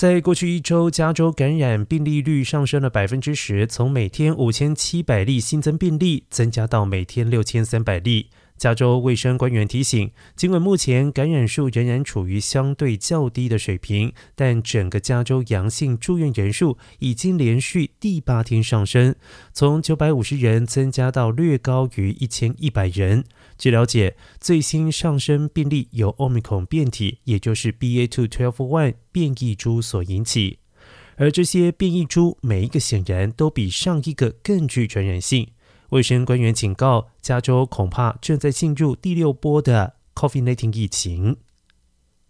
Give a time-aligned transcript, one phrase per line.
[0.00, 8.28] 在过去一周，加州感染病例率上升了百分之十，从每天五千七百例新增病例增加到每天六千三百例。
[8.60, 19.14] 加州卫生官员提醒，尽管目前感染数仍然处于相对较低的水平，但整个加州阳性住院人数已经连续第八天上升，
[19.54, 23.24] 从九百五十人增加到略高于一千一百人。
[23.56, 30.58] 据了解，最新上升病例由 Omicron 变体，也就是 BA.2.12.1 变异株所引起，
[31.16, 35.48] 而这些变异株每一个显然都比上一个更具传染性。
[35.90, 41.36] 卫生官员警告，加州恐怕正在进入第六波的 COVID-19 疫情。